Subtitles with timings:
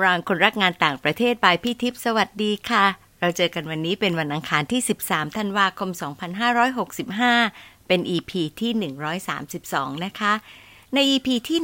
[0.00, 2.84] around คนรักงานต่างประเทศบายพี่ทิพย์สวัสดีค่ะ
[3.20, 5.90] เราเจอกันวันนี้เป็นวันอังคารที่ 13 ธันวาคม
[7.10, 8.92] 2565 เป็น EP ที่
[9.38, 10.32] 132 นะคะ
[10.94, 11.60] ใน EP ที่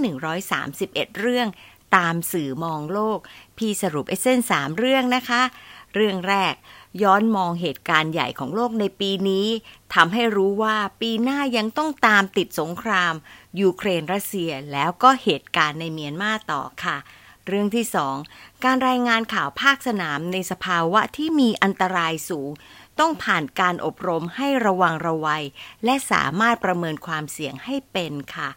[0.56, 1.48] 131 เรื่อง
[1.96, 3.18] ตามสื่อมองโลก
[3.58, 5.42] พี่สรุปเอเซน3เรื่องนะคะ
[5.94, 6.54] เรื่องแรก
[7.02, 9.46] ย้อนมองเหตุการณ์ใหญ่ของโลกในปีนี้
[9.94, 13.14] ทำให้รู้ว่าปีหน้ายังต้องตามติดสงคราม
[13.60, 16.96] ยูเครนรัสเซียแล้วก็เหตุการณ์ในเมียนมาต่อค่ะ
[17.46, 18.16] เรื่องที่สอง
[18.64, 22.50] การรายงานข่าวภาคสนามในสภาวะที่มีอันตรายสูง
[23.00, 25.44] ต้องผ่านการอบรมให้ระวังระวัย
[25.84, 28.48] และสามารถประเมินความเสี่ยงให้เป็นค่ะ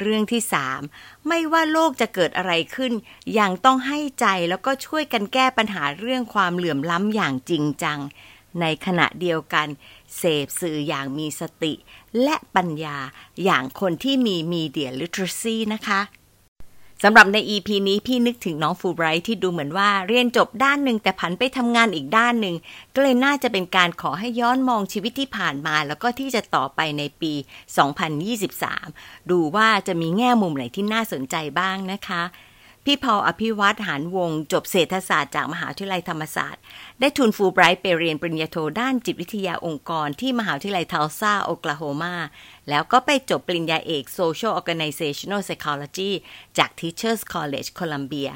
[0.00, 0.80] เรื่องที่สาม
[1.28, 2.92] ไม่ว่าโลกจะเกิดอะไรขึ้น
[3.38, 7.98] ยังต้องให้ใจแล้วก็ช่วยกันแก้ปัญหาเรื่องความเหลื่อมล้ำอย่างจริงจัง
[8.60, 9.68] ในขณะเดียวกัน
[10.16, 11.72] เสพสื่ออย่างมีสติ
[12.22, 12.98] และปัญญา
[13.44, 16.00] อย่างคนที่มี Media Literacy นะคะ
[17.02, 22.56] สำหรับใน EP นี้พี่นึกถึงน้องฟูไบรท์ที่ดูเหมือนว่าเรียนจบด้านหนึ่งแต่ผันไปทำงานอีกด้านหนึ่ง
[22.94, 27.32] ก็เลยน่าจะเป็นการขอให้ย้อนมองชีวิตที่ผ่านมา แล้วก็ที่จะต่อไปในปี
[28.52, 32.22] 2023 ดูว่าจะมีแง่มุมไหนที่น่าสนใจบ้างนะคะ
[32.86, 36.62] พี่พออภิวัตหานวง จบเศรษฐศาสตร์จากมหาวิทยาลัยธรรมศาสตร์
[37.00, 42.14] ได้ทุนฟูลไบรท์ไปเรียนปริญญาโทด้านจิตวิทยาองค์กรที่มหาวิทยาลัยทัลซาโอคลาโฮมา
[42.68, 46.10] แล้วก็ไปจบปริญญาเอก Social Organizational Psychology
[46.58, 48.32] จาก Teachers College Columbia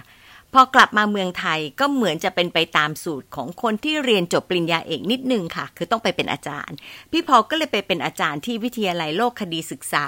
[0.54, 6.76] พอกลับมาเมืองไทยก็เหมือนจะเป็นไปตามสูตรของคนที่เรียนจบปริญญาเอกนิดนึงค่ะ คือต้องไปเป็นอาจารย์
[7.10, 10.04] พี่พอก็เลยไปเป็นอาจารย์ที่วิทยาลัยโลกคดีศึกษา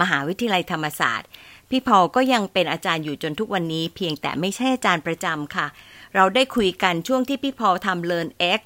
[0.00, 1.28] มหาวิทยาลัยธรรมศาสตร์
[1.74, 5.66] พี่พอก็ยังเป็นอาจารย์อยู่จนทุกวันนี้ เพียงแต่ไม่ใช่อาจารย์ประจำค่ะ
[6.14, 8.28] เราได้คุยกันช่วงที่พี่พอทำ Learn
[8.60, 8.62] X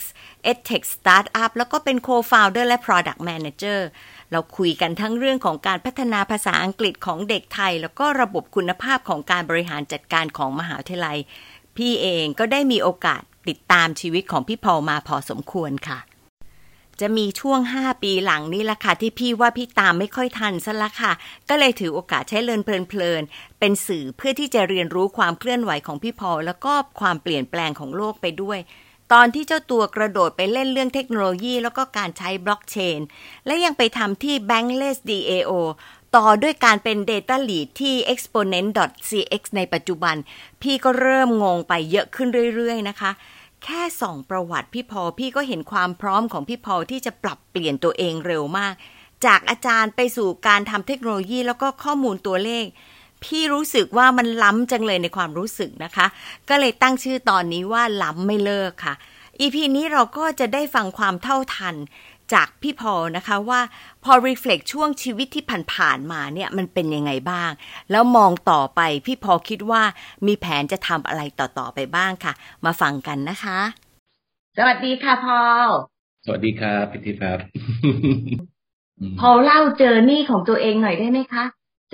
[0.50, 3.80] EdTech Startup แล้วก็เป็น Co-founder และ Product Manager
[4.30, 11.18] เราคุยกันทั้งเรื่องของการพัฒนาภาษาอังกฤษของเด็กไทย แล้วก็ระบบคุณภาพของการบริหารจัดการของมหาวิทยาลัย
[11.76, 15.98] พี่เองก็ได้มีโอกาสติดตามชีวิตของพี่พอมาพอสมควรค่ะ
[17.00, 21.12] จะมีช่วง 5 ปีหลังนี้ละค่ะ ที่พี่ว่าพี่ตามไม่ค่อยทันซะละค่ะ
[21.48, 28.58] ก็เลยถือโอกาสใช้เลินเพลินๆเป็นสื่อเพื่อที่จะเรียนรู้ความเคลื่อนไหวของพี่พอแล้วก็ความเปลี่ยนแปลงของโลกไปด้วย
[29.12, 33.00] ตอนที่เจ้าตัวกระโดดไปเล่นเรื่องเทคโนโลยี แล้วก็การใช้บล็อกเชน
[33.46, 35.52] และยังไปทำที่ Bankless DAO
[36.16, 40.16] ต่อด้วยการเป็น Data Lead ที่ exponent.cx ในปัจจุบัน
[40.62, 43.10] พี่ก็เริ่มงงไปเยอะขึ้นเรื่อยๆนะคะ
[43.66, 48.74] แค่ส่องประวัติพี่พอพี่ก็เห็นความพร้อมของพี่พอที่จะปรับเปลี่ยนตัวเองเร็วมาก
[49.26, 52.64] จากอาจารย์ไปสู่การทำเทคโนโลยีแล้วก็ข้อมูลตัวเลข
[53.24, 56.06] พี่รู้สึกว่ามันล้ำจังเลยในความรู้สึกนะคะ
[56.48, 58.94] ก็เลยตั้งชื่อตอนนี้ว่าล้ำไม่เลิกค่ะ
[59.40, 61.76] EP นี้เราก็จะได้ฟังความเท่าทัน
[62.32, 63.60] จากพี่พอนะคะว่า
[64.04, 67.50] พอ reflect ช่วงชีวิตที่ผ่านๆมาเนี่ยมันเป็นยังไงบ้าง
[67.90, 69.82] แล้วมองต่อไปพี่พอคิดว่า
[70.26, 72.32] มีแผนจะทำอะไรต่อๆไปบ้างค่ะ
[72.64, 73.58] มาฟังกันนะคะ
[74.58, 75.68] สวัสดีค่ะพอล
[76.24, 77.38] สวัสดีครับพิธีครับ
[79.20, 81.44] พอเล่าเจอนี่ของตัวเองหน่อยได้ไหมคะ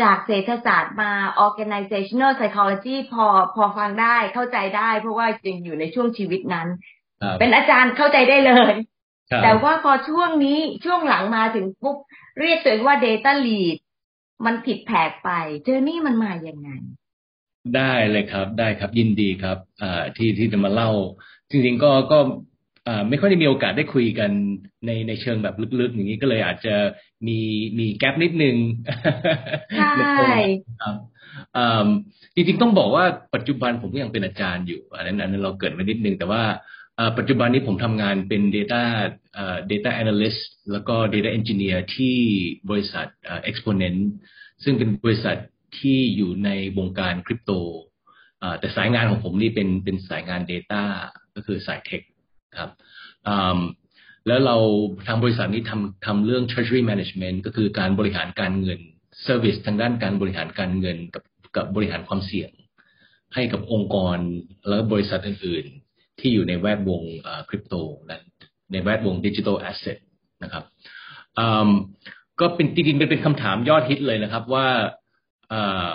[0.02, 1.10] จากเศรษฐศาสตร์มา
[1.47, 3.26] organizational psychology พอ
[3.56, 7.01] พอฟังได้เข้าใจได้ เพราะว่าจริงอยู่ในช่วงชีวิตนั้นครับ
[7.41, 8.75] เป็นอาจารย์เข้าใจได้เลย
[9.31, 11.97] ครับแต่ว่าพอช่วงนี้ช่วงหลังมาถึงปุ๊บ
[12.41, 13.77] เรียกตัวเองว่า Data Lead
[14.44, 15.31] มันผิดแผกไป
[15.65, 16.69] เจอนี่มันมาอย่างไง
[17.77, 20.91] ได้เลยครับ ได้ครับยินดีครับ อ่าที่ที่จะมาเล่า
[21.50, 22.19] จริงๆก็ก็
[22.88, 24.31] อ่าไม่ค่อยได้มีโอกาสได้คุยกัน
[24.87, 26.75] ในในเชิงแบบลึกๆ อย่างนี้ก็เลยอาจจะ
[27.27, 27.38] มี
[27.78, 28.56] มีแกลบนิดนึง
[29.78, 30.34] ใช่
[30.81, 30.97] ครับ
[31.56, 31.88] อ่า
[32.34, 36.61] จริงๆต้องบอกว่าปัจจุบันผมก็ยังเป็นอาจารย์อยู่อันนั้นอันนั้นเราเกิดมานิดนึงแต่ว่าอ่า
[37.18, 38.82] ปัจจุบันนี้ผมทำงานเป็น Data
[39.36, 40.40] อ่า Data Analyst
[40.72, 42.16] แล้วก็ Data Engineer ที่
[42.70, 44.00] บริษัทอ่า Exponent
[44.64, 45.36] ซึ่งเป็นบริษัท
[45.78, 47.52] ที่อยู่ในวงการคริปโต
[48.58, 50.82] แต่สายงานของผมนี่เป็นเป็นสายงาน Data
[51.34, 52.02] ก็คือสายเทค
[52.58, 52.70] ครับ
[54.26, 54.56] แล้วเรา
[55.06, 58.81] ทางบริษัทนี้ทำทำเรื่อง treasury management ก็คือการบริหารการเงิน
[59.26, 61.25] service ทางด้านการบริหารการเงินกับ
[61.56, 62.50] กับบริหารความเสี่ยง
[63.34, 64.19] ให้กับองค์กร
[64.69, 65.81] และบริษัทอื่นๆ
[66.20, 67.03] ที่อยู่ในแวดวง
[67.49, 67.75] คริปโต
[68.06, 68.17] และ
[68.73, 69.99] ในแวดวงดิจิทัลแอสเซท
[70.43, 70.64] นะครับ
[71.38, 71.70] อืม
[72.41, 74.67] ก็เป็นจริงๆเป็นเป็นคำถามยอดฮิตเลยนะครับว่า
[75.49, 75.88] เอ่อ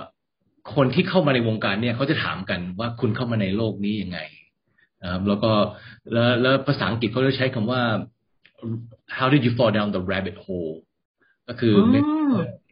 [0.76, 4.20] คนที่เข้ามาในวงการเนี่ยเขาจะถามกันว่าคุณเข้ามาในโลกนี้ยังไง
[5.04, 5.52] นะครับแล้วก็
[6.14, 7.82] แล้วแล้วภาษาอังกฤษเขาจะใช้คำว่า
[9.18, 10.76] how did you fall down the rabbit hole
[11.48, 11.96] ก็คืออม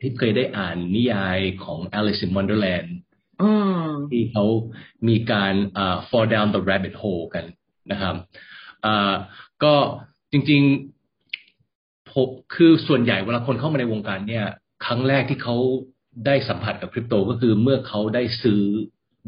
[0.01, 3.14] ที่เคยได้อ่านนิยายของ Alice in Wonderland อืม
[4.11, 4.45] ที่เขา
[5.07, 5.53] มีการ
[6.09, 7.45] fall down the rabbit hole กัน
[7.91, 8.15] นะครับ
[9.63, 9.73] ก็
[10.31, 14.45] จริงๆคือส่วนใหญ่เวลาคนเข้ามาในวงการเนี่ย
[14.85, 15.55] ครั้งแรกที่เขา
[16.25, 18.61] ได้สัมผัสกับคริปโตก็คือเมื่อเขาได้ซื้อ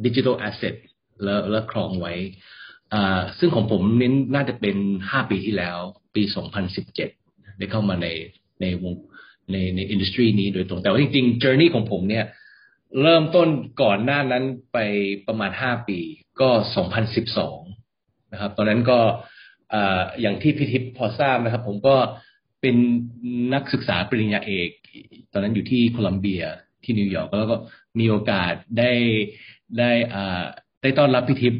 [0.06, 0.75] digital asset
[1.24, 2.13] แล้วแล้วครองไว้
[3.39, 4.75] ซึ่งของผมเนี่ยน่าจะเป็น
[5.10, 5.77] ห้าปีที่แล้ว
[6.15, 7.10] ปีสองพันสิบเจ็ด
[7.57, 8.07] ได้เข้ามาใน
[8.62, 8.94] ในวง
[9.51, 12.25] ในใน industry นี้โดยตรง แต่ว่าจริงๆ journey ของผมเนี่ย
[13.01, 13.48] เริ่มต้น
[13.81, 14.44] ก่อนหน้านั้น
[14.74, 14.78] ไป
[15.28, 16.00] ประมาณห้าปี
[16.42, 17.60] ก็สองพันสิบสอง
[18.31, 19.00] นะครับ ตอนนั้นก็
[20.22, 21.95] อย่างที่พี่ทิพย์พอทราบนะครับ ผมก็
[22.62, 22.75] เป็น
[23.54, 24.69] นักศึกษาปริญญาเอก
[25.31, 26.44] ตอนนั้นอยู่ที่โคลัมเบีย
[26.84, 27.57] ที่นิวยอร์กแล้วก็
[28.00, 28.92] มีโอกาสได้
[29.80, 30.44] ได้อ่า
[30.81, 31.54] ได้ต้อนรับพิทิพ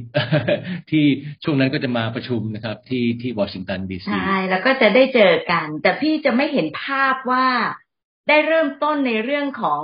[0.92, 1.06] ที่
[1.44, 7.48] ช่วงนั้นก็จะมาประชุมนะครับ ที่ที่วอชิงตันดีซีใช่แล้วก็จะได้เจอกัน แต่พี่จะไม่เห็นภาพว่า
[8.28, 9.84] ได้เริ่มต้นในเรื่องของ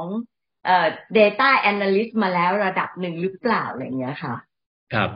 [0.65, 0.87] เอ่อ
[1.17, 4.35] data analyst มาแล้วระดับหนึ่งหรือเปล่าอะไรเงี้ยค่ะ
[4.93, 5.09] ครับ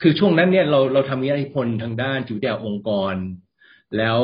[0.00, 3.14] คือช่วงนั้นเนี่ยเราเราทำวิทยาพลทางด้านจิตวิทยาองค์กร
[3.96, 4.18] แล้ว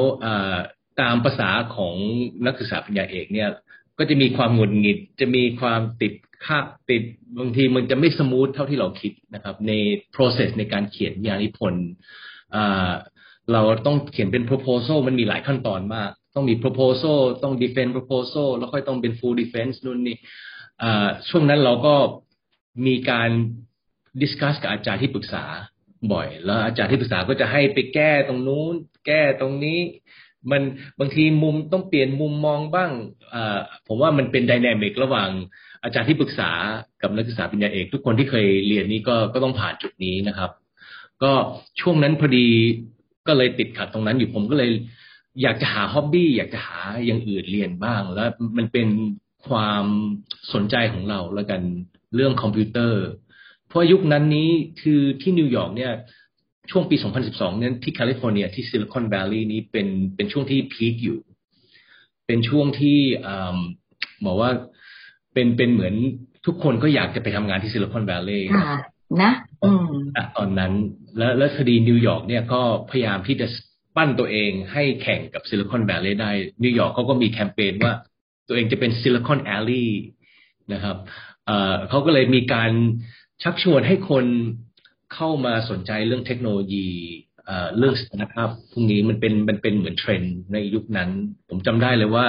[1.01, 1.95] ตามภาษาของ
[2.47, 3.49] นักศึกษาปริญญาเอกเนี่ย
[3.99, 6.13] ก็จะมีความหงุดหงิด จะมีความติด
[6.45, 6.59] ค่า
[6.91, 7.03] ติด
[7.39, 9.73] บางทีมันจะไม่ smooth เท่าที่เราคิดนะครับ ใน
[10.15, 11.87] process ในการเขียนวิทยานิพนธ์
[13.53, 20.17] เราต้องเขียนเป็น proposal มันมีหลายขั้นตอนมาก ต้องมี proposal ต้อง defend proposal แล้วค่อยต้องเป็น full defense นู่นนี่
[21.29, 21.95] ช่วงนั้นเราก็
[22.87, 23.31] มีการ
[24.23, 25.45] discuss กับอาจารย์ที่ปรึกษา
[26.13, 28.75] บ่อย แล้วอาจารย์ที่ปรึกษาก็จะให้ไปแก้ตรงนู้น
[29.07, 29.81] แก้ตรงนี้
[30.51, 30.63] มัน
[31.01, 32.91] บางทีมุมต้องเปลี่ยนมุมมองบ้าง
[33.87, 35.31] ผมว่ามันเป็นดินามิกระหว่าง
[35.83, 36.51] อาจารย์ที่ปรึกษา
[37.03, 40.51] กับนักศึกษาปริญญาเอก ทุกคนที่เคยเรียนนี้ก็ก็ต้องผ่านจุดนี้นะครับ
[41.23, 41.33] ก็
[41.81, 42.49] ช่วงนั้นพอดี
[43.27, 44.71] ก็เลยติดขัดตรงนั้นอยู่ผมก็เลย
[45.43, 48.89] อยากจะหาฮ็อบบี้อยากจะหาอย่างอื่นเรียนบ้าง แล้วมันเป็น
[49.49, 49.85] ความ
[50.53, 51.63] สนใจของเราแล้วกัน
[52.15, 53.03] เรื่องคอมพิวเตอร์
[53.69, 54.51] เพราะยุคนั้นนี้
[54.83, 55.93] คือที่นิวยอร์กเนี่ย
[56.71, 56.97] ช่วงปี
[57.29, 61.19] 2012เนี่ยที่แคลิฟอร์เนียที่ซิลิคอนแวลลีย์นี้เป็นเป็นช่วงที่ peak อยู่
[62.27, 62.99] เป็นช่วงที่
[64.25, 64.51] บอกว่า
[65.33, 65.95] เป็นเป็นเหมือน
[66.47, 68.49] ทุกคนก็อยากจะไปทำงานที่ซิลิคอนแวลลีย์
[69.23, 69.33] นะ
[69.65, 69.93] อืม
[70.39, 70.73] ตอนนั้น
[71.19, 73.47] แล้วแล้วที่นิวยอร์กเนี่ยก็พยายามที่จะ
[73.97, 76.31] ปั้นตัวเองให้แข่งกับซิลิคอนแวลลีย์ได้
[76.65, 77.93] นิวยอร์กเขาก็มีแคมเปญว่า
[78.53, 79.93] ตัวเองจะเป็น Silicon Alley
[80.73, 80.97] นะครับ
[81.89, 82.73] เขาก็เลยมีการ
[83.43, 84.25] ชักชวนให้คน
[85.15, 86.89] เข้ามาสนใจเรื่องเทคโนโลยี
[87.79, 91.11] เรื่องสตาร์ทอัพพวกนี้มันเป็นมันเป็นเหมือนเทรนด์ในยุคนั้น
[91.49, 92.27] ผมจำได้เลยว่า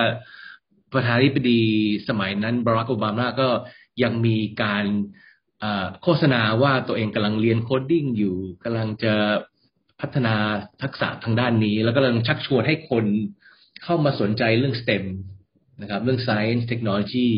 [0.93, 1.61] ประธานาธิบดี
[2.07, 3.49] สมัยนั้นบารักโอบามาก็
[4.03, 4.85] ยังมีการ
[6.01, 9.13] โฆษณาว่าตัวเองกำลังเรียน coding อยู่กำลังจะ
[10.01, 10.35] พัฒนา
[10.81, 13.05] ทักษะทางด้านนี้ แล้วก็กำลังชักชวนให้คน
[13.83, 15.03] เข้ามาสนใจเรื่อง STEM
[15.83, 17.29] นะครับ เรื่อง Science Technology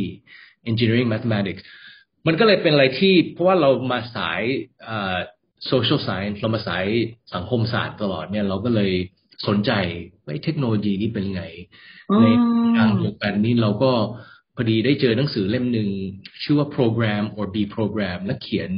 [0.70, 1.64] Engineering Mathematics
[2.28, 4.42] มันก็เลยเป็นอะไรที่เพราะว่าเรามาสาย
[5.68, 6.86] โซเชียลไซน์เรามาสาย
[7.34, 8.92] สังคมศาสตร์ตลอดเนี่ยเราก็เลย
[9.48, 9.72] สนใจ
[10.24, 11.44] ว่าเทคโนโลยีนี้เป็นไง
[12.22, 12.26] ใน
[12.78, 13.92] ทางเดียวกันนี้เราก็
[14.56, 15.90] พอดีได้เจอหนังสือเล่มหนึ่ง
[16.44, 18.72] ชื่อว่า Program or Be Program นักเขียน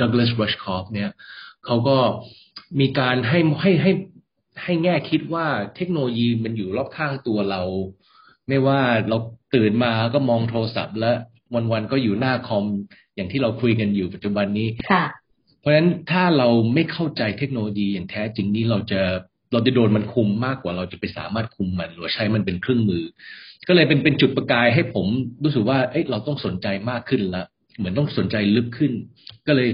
[0.00, 1.10] ดักลาสรัชคอฟเนี่ย
[1.66, 1.98] เขาก็
[2.80, 3.92] มีการให้ให้ให้
[4.62, 5.46] ให้แง่คิดว่า
[5.76, 7.62] เทคโนโลยีมันอยู่รอบข้างตัวเรา
[8.52, 9.18] ไม่ว่าเรา
[9.54, 11.16] ตื่นมาก็มองโทรศัพท์ แล้ว
[11.72, 12.64] วันๆก็อยู่หน้าคอม
[13.16, 14.68] อย่างที่เราคุยกันอยู่ปัจจุบันนี้
[15.60, 19.00] เพราะฉะนั้นถ้าเราไม่เข้าใจเทคโนโลยีอย่างแท้จริงนี่เราจะ
[19.52, 23.04] เราจะโดนมันคุมมากกว่าเราจะไปสามารถคุมมัน หรือใช้มันเป็นเครื่องมือ
[23.68, 25.06] ก็เลยเป็นเป็นจุดประกายให้ผม
[25.44, 27.44] รู้สึกว่าเอ้เราต้องสนใจมากขึ้นละ
[27.78, 28.92] เหมือนต้องสนใจลึกขึ้น
[29.46, 29.68] ก็เลย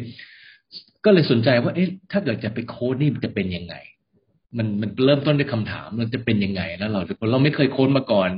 [1.04, 3.74] ก็เลยสนใจว่า เอ๊ะถ้าเกิดจะไปโค้ดนี่มันจะเป็นยังไง
[4.56, 7.00] มันมันเริ่มต้นด้วยคำถามมันจะเป็นยังไง แล้วเรา
[7.30, 8.30] เราไม่เคยโค้ดมาก่อน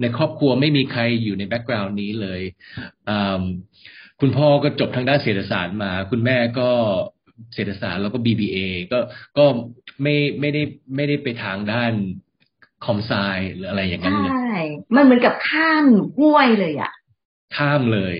[0.00, 2.40] ในครอบครัวไม่มีใครอยู่ในแบ็กกราวน์นี้เลย
[4.20, 6.70] คุณพ่อก็จบทางด้านเศรษฐศาสตร์มา คุณแม่ก็
[7.54, 8.58] เศรษฐศาสตร์แล้วก็ BBA
[8.92, 8.98] ก็
[9.38, 9.44] ก็
[10.02, 10.62] ไม่ไม่ได้
[10.96, 11.92] ไม่ได้ไปทางด้าน
[12.84, 13.12] คอมไซ
[13.54, 14.54] หรืออะไรอย่างนั้นเลยใช่
[14.94, 15.86] มันเหมือนกับข้าม
[16.18, 16.92] ห้วยเลยอะ
[17.56, 18.16] ข้ามเลย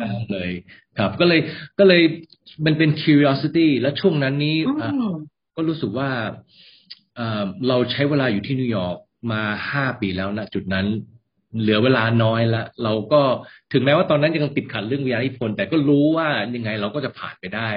[0.00, 0.50] ข้ามเลย
[0.98, 1.40] ครับ ก็เลย
[1.78, 2.02] ก็เลย
[2.66, 4.56] มันเป็น curiosity แล้วช่วงนั้นนี้
[5.56, 6.10] ก็รู้สึกว่า
[7.68, 8.96] เราใช้เวลาอยู่ที่นิวยอร์ก
[9.32, 10.86] มาห้าปีแล้วนะจุดนั้น
[11.60, 13.20] เหลือเวลาน้อยละเราก็
[13.72, 17.70] ถึงแม้ว่าตอนนั้นยังติดขัดเรื่องวิทยานิพนธ์แต่ก็รู้ว่ายังไงเราก็จะผ่านไปได้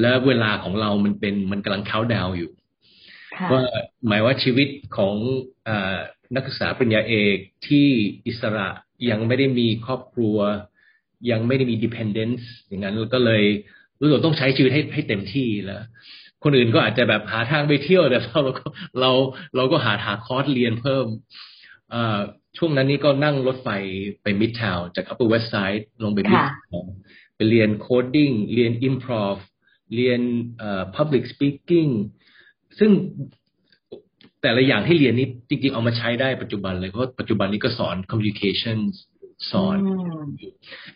[0.00, 2.50] และเวลาของเรามันเป็นมันกำลังเข้าดาวอยู่
[3.52, 3.62] ว่า
[4.06, 5.14] หมายว่าชีวิตของ
[5.68, 5.70] อ
[6.34, 7.36] นักศึกษาปริญญาเอก
[7.66, 7.86] ที่
[8.26, 8.68] อิสระ
[9.10, 10.38] ยังไม่ได้มีครอบครัว
[11.30, 13.42] ยังไม่ได้มี dependents อย่างนั้นก็เลย
[14.00, 15.82] รู้สึกต้องใช้ชีวิตให้ให้เต็มที่แล้ว
[16.44, 18.40] คนอื่นก็อาจจะแบบหาทางไปเที่ยวแต่เรา
[19.00, 19.10] เรา
[19.56, 21.06] เราก็หาหาคอร์สเรียนเพิ่ม
[22.58, 23.68] ช่วงนั้นนี่ก็นั่งรถไฟ
[24.22, 26.92] ไปมิดทาวน์จาก Upper West Side ลงไปมิดทาวน์
[27.36, 29.36] ไปเรียน coding เรียน improv
[29.94, 30.20] เรียน
[30.96, 31.90] public speaking
[32.78, 32.90] ซึ่ง
[34.42, 38.78] แต่ละอย่างที่เรียนนี้จริงๆ เอามาใช้ได้ปัจจุบันเลย เพราะปัจจุบันนี้ก็สอน communication
[39.50, 39.78] สอน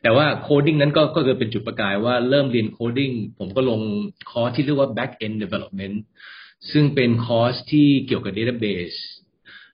[0.02, 3.80] แต่ว่า coding นั้นก็ก็คือเป็นจุดประกายว่าเริ่มเรียน coding ผมก็ลง
[4.30, 5.96] คอร์สที่เรียกว่า back end development
[6.72, 8.98] ซึ่งเป็นคอร์สที่เกี่ยวกับ database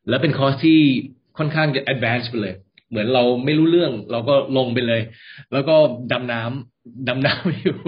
[0.08, 0.80] และเป็นคอร์สที่
[1.38, 2.56] ค่อนข้างจะ advanced ไปเลย
[2.90, 5.02] เหมือนเราไม่รู้เรื่อง เราก็ลงไปเลย
[5.52, 5.76] แล้วก็
[6.12, 7.78] ดำน้ำดำน้ำอยู่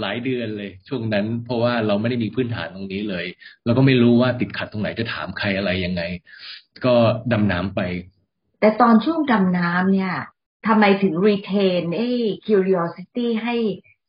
[0.00, 3.26] หลายเดือนเลย ช่วงนั้น เพราะว่าเราไม่ได้มีพื้นฐานตรงนี้เลย
[3.64, 6.02] เราก็ไม่รู้ว่าติดขัดตรงไหนจะถามใครอะไรยังไง
[6.84, 6.94] ก็
[7.32, 7.80] ดำน้ำไป
[8.62, 10.12] แต่ตอนช่วงดำน้ำเนี่ย
[10.66, 12.08] ทำไมถึง retain ไอ้
[12.46, 13.56] curiosity ให้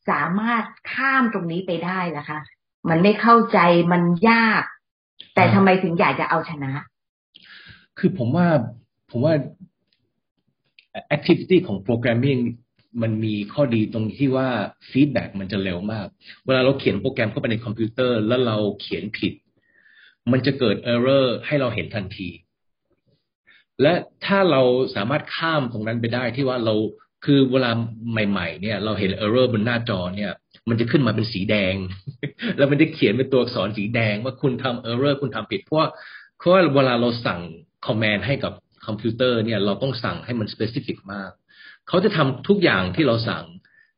[0.10, 2.39] สามารถข้ามตรงนี้ไปได้ล่ะคะ
[2.89, 3.60] มันไม่เข้าใจ
[3.91, 4.63] มันยาก
[5.36, 6.72] แต่ทำไมถึงอยากจะเอาชนะ
[8.00, 8.48] คือผมว่า
[9.12, 9.33] ผมว่า
[11.15, 12.41] activity ของ programming
[13.01, 14.48] มันมีข้อดีตรงที่ว่า
[14.91, 16.07] feedback มันจะเร็วมาก
[16.45, 19.33] เวลาเราเขียนโปรแกรมเข้าไปในคอมพิวเตอร์ แล้วเราเขียนผิด
[20.31, 22.29] มันจะเกิด error ให้เราเห็นทันที
[23.82, 23.94] และ
[24.25, 24.62] ถ้าเรา
[24.96, 26.75] สามารถข้ามตรงนั้นไปได้ที่ว่าเรา
[27.25, 27.72] คือเวลา
[28.12, 30.32] ใหม่ ๆ เนี่ย เราเห็น error บนหน้าจอเนี่ย
[30.70, 31.75] มันจะขึ้นมาเป็นสีแดง
[32.58, 35.80] แล้วมันจะเขียนเป็นตัวอักษรสีแดงว่าคุณทำ error คุณทำผิด เพราะ
[36.38, 37.42] เพราะเวลาเราสั่ง
[37.86, 38.53] command ให้กับ
[38.86, 41.32] คอมพิวเตอร์เนี่ย เราต้องสั่งให้มัน specific มาก
[41.88, 43.46] เขาจะทำทุกอย่างที่เราสั่ง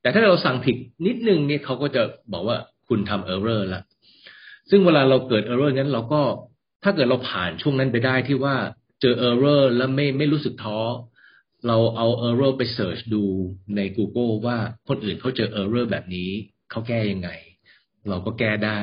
[0.02, 0.76] แต่ถ้าเราสั่งผิด
[1.08, 3.84] นิดนึงเนี่ยเขาก็จะบอกว่าคุณทำ error ล้ว
[4.70, 6.22] ซึ่งเวลาเราเกิด error นั้นเราก็
[6.84, 8.56] ถ้าเกิดเราผ่านช่วงนั้นไปได้ที่ว่า
[9.06, 10.80] เจอ error แล้วไม่ไม่รู้สึกท้อ
[11.68, 13.24] เราเอา error ไป search ดู
[13.76, 14.58] ใน Google ว่า
[14.88, 16.30] คนอื่นเขาเจอ error แบบนี้
[16.72, 17.30] เขาแก้ยังไง
[18.10, 18.80] เราก็แก้ได้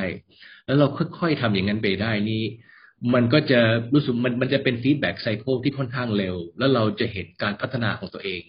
[0.67, 0.87] แล้วเรา
[1.19, 2.43] ค่อยๆทำอย่างนั้นไปได้นี่
[3.15, 3.61] มันก็จะ
[3.95, 8.43] รู้สึกมันมันจะเป็น feedback cycle ที่ค่อนข้างเร็ว แล้วเราจะเห็นการพัฒนาของตัวเอง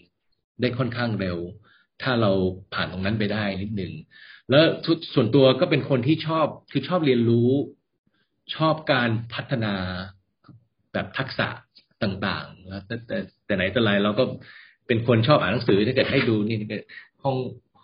[0.61, 1.37] ได้ค่อนข้างเร็ว
[2.01, 2.31] ถ้าเรา
[2.73, 3.93] ผ่านตรงนั้นไปได้นิดหนึ่ง
[4.49, 4.65] แล้ว
[5.13, 7.51] ส่วนตัวก็เป็นคนที่ชอบคือชอบเรียนรู้
[8.55, 9.75] ชอบการพัฒนา
[10.93, 11.47] แบบทักษะ
[12.03, 14.23] ต่างๆ แล้วแต่แต่แต่ไหนแต่ไรเราก็
[14.87, 16.57] เป็นคนชอบอ่านหนังสือถ้าเกิดให้ดูนี่
[17.23, 17.37] ห้อง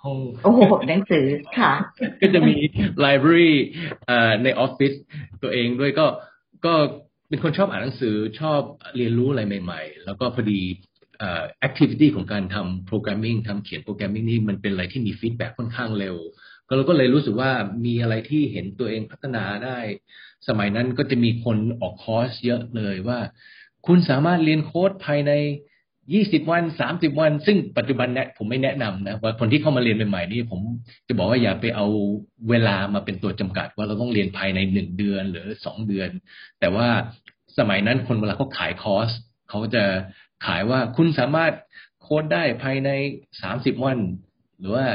[0.03, 1.25] ห้องโอ้โหหนังสือ
[1.57, 1.73] ค่ะ
[2.21, 2.55] ก็จะมี
[2.99, 3.51] library
[4.43, 4.93] ในออฟฟิศ
[5.43, 6.05] ตัวเองด้วยก็
[6.65, 6.73] ก็
[7.29, 8.61] เป็นคนชอบอ่านหนังสือชอบ
[8.97, 10.61] เรียนรู้อะไรใหม่ ๆ แล้วก็พอดี
[11.59, 16.15] activity ของการทำ programming ทำเขียน programming นี่มันเป็นอะไรที่มี feedback ค่อนข้างเร็ว
[16.67, 17.51] ก็เราก็เลยรู้สึกว่า
[17.85, 19.77] มีอะไรที่เห็นตัวเองพัฒนาได้
[20.47, 23.19] สมัยนั้นก็จะมีคนออกคอร์สเยอะเลยว่า
[23.87, 25.31] คุณสามารถเรียนโค้ดภายใน
[26.13, 30.61] ยี่สิบวันสามสิบวัน ซึ่งปัจจุบันเนี่ยผมไม่แนะนำนะว่าคนที่เข้ามาเรียนใหม่ๆนี่ผม
[31.07, 31.87] จะบอกว่าอย่าไปเอา
[32.49, 36.09] เวลามาเป็นตัวจำกัด ว่าเราต้องเรียนภายในหนึ่งเดือนหรือสองเดือน
[36.59, 36.87] แต่ว่า
[37.57, 39.09] สมัยนั้นคนเวลาเขาขายคอร์ส
[39.49, 39.83] เขาจะ
[40.45, 41.53] ขายว่าคุณสามารถ
[42.01, 42.89] โค้ดได้ภายใน
[43.41, 43.97] สามสิบวัน
[44.59, 44.85] หรือว่า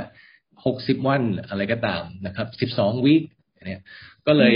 [0.64, 3.22] หกสิบวันอะไรก็ตามนะครับสิบสองวีค
[3.66, 3.82] เนี่ย
[4.26, 4.54] ก็เลย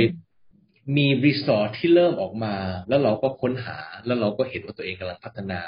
[0.97, 2.55] มีรีสอร์ทที่เริ่มออกมา
[2.89, 5.61] แล้วเราก็ค้นหา แล้วเราก็เห็นว่าตัวเองกำลังพัฒนา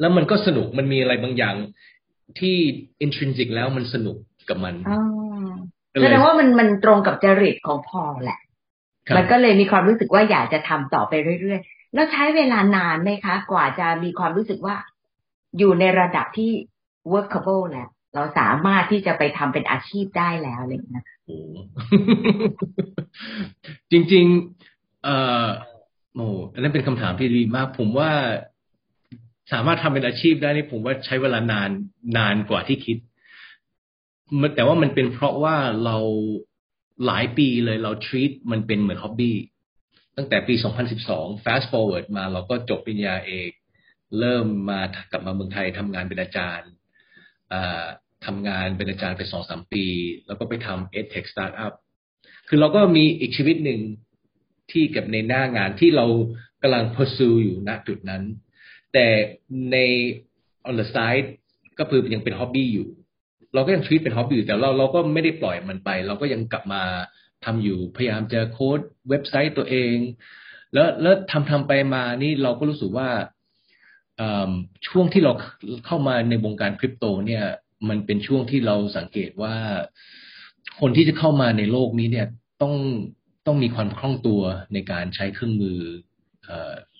[0.00, 1.54] แล้วมันก็สนุกมันมีอะไรบางอย่าง
[2.38, 2.56] ที่
[3.04, 4.16] intrinsic แล้วมันสนุก
[4.48, 4.74] กับมัน
[6.02, 8.40] แสดงว่ามันมันตรงกับจริตของพอแหละ
[9.16, 14.76] มันก็เลยมีความรู้สึกว่าอยากจะทำต่อไปเรื่อยๆ แล้วใช้เวลานานไหมคะ กว่าจะมีความรู้สึกว่า
[15.58, 16.50] อยู่ในระดับที่
[17.12, 21.04] workable แล้ว เราสามารถที่จะไปทำเป็นอาชีพได้แล้วอะไรอย่างเงี้ย
[23.90, 24.24] จริง
[24.64, 25.46] ๆ เอ่อ
[26.14, 28.10] โอ้อันนั้นเป็นคำถามที่ดีมาก ผมว่า
[29.52, 31.70] สามารถทำเป็นอาชีพได้นี่ผมว่าใช้เวลานาน
[32.18, 32.98] นานกว่าที่คิด
[34.54, 35.96] แต่ว่ามันเป็นเพราะว่าเรา
[37.06, 39.36] หลายปีเลยเรา treat มันเป็นเหมือนฮ็อบบี้
[40.16, 40.54] ตั้งแต่ปี
[41.00, 43.50] 2012 fast forward มาเราก็จบปริญญาเอก
[44.18, 46.70] เริ่มมากลับมาเมืองไทยทำงานเป็นอาจารย์
[48.26, 49.84] ทำงานเป็นอาจารย์ไปสองสามปี
[50.26, 51.72] แล้วก็ไปทำ edtech startup
[52.48, 53.80] คือเราก็มีอีกชีวิตหนึ่ง
[54.70, 56.06] ที่กับในหน้างานที่เรา
[56.62, 58.22] กำลัง pursue อยู่ณจุดนั้น
[58.92, 59.06] แต่
[59.72, 59.76] ใน
[60.68, 61.28] on the side
[61.78, 62.88] ก็คือยังเป็น hobby อยู่
[63.54, 66.82] เราก็ยังชีวิตเป็น hobby อยู่แต่เราเราก็ไม่ได้ปล่อยมันไป เราก็ยังกลับมา
[67.44, 69.94] ทำอยู่พยายามจะโค้ดเว็บไซต์ตัวเอง
[70.74, 73.08] แล้วแล้วทำทำไปมานี่เราก็รู้สึกว่า
[74.88, 75.32] ช่วงที่เรา
[75.86, 77.44] เข้ามาในวงการคริปโตเนี่ย
[77.88, 79.56] มันเป็นช่วงที่เราสังเกตว่า
[80.80, 82.26] คนที่จะเข้ามาในโลกนี้เนี่ย
[82.62, 82.74] ต้อง
[83.46, 84.42] ต้องมีความคล่องตัว
[84.74, 85.78] ในการใช้เครื่องมือ